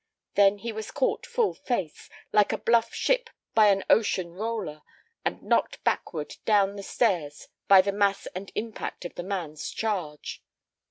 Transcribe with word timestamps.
Then 0.33 0.57
he 0.57 0.71
was 0.71 0.89
caught 0.89 1.27
full 1.27 1.53
face, 1.53 2.09
like 2.33 2.51
a 2.51 2.57
bluff 2.57 2.91
ship 2.91 3.29
by 3.53 3.67
an 3.67 3.83
ocean 3.87 4.33
roller, 4.33 4.81
and 5.23 5.43
knocked 5.43 5.83
backward 5.83 6.37
down 6.43 6.75
the 6.75 6.81
stairs 6.81 7.49
by 7.67 7.81
the 7.81 7.91
mass 7.91 8.25
and 8.33 8.51
impact 8.55 9.05
of 9.05 9.13
the 9.13 9.21
man's 9.21 9.69
charge. 9.69 10.41